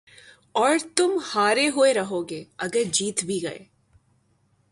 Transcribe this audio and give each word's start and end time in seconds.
اور 0.55 0.77
تُمہارے 0.95 1.67
ہوئے 1.69 1.93
رہو 1.93 2.21
گے 2.29 2.43
اگر 2.57 2.83
جیت 2.91 3.23
بھی 3.25 3.39
گئے 3.43 3.63